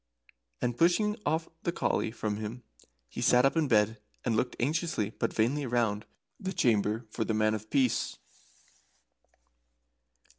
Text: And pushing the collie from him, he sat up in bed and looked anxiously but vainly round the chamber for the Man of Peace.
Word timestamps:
And 0.63 0.75
pushing 0.75 1.11
the 1.61 1.71
collie 1.71 2.09
from 2.09 2.37
him, 2.37 2.63
he 3.07 3.21
sat 3.21 3.45
up 3.45 3.55
in 3.55 3.67
bed 3.67 4.01
and 4.25 4.35
looked 4.35 4.55
anxiously 4.59 5.11
but 5.11 5.31
vainly 5.31 5.67
round 5.67 6.07
the 6.39 6.53
chamber 6.53 7.05
for 7.11 7.23
the 7.23 7.35
Man 7.35 7.53
of 7.53 7.69
Peace. 7.69 8.17